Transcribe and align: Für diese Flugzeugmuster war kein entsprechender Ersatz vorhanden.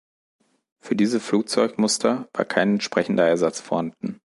Für 0.79 0.95
diese 0.95 1.19
Flugzeugmuster 1.19 2.27
war 2.33 2.43
kein 2.43 2.69
entsprechender 2.69 3.27
Ersatz 3.27 3.61
vorhanden. 3.61 4.19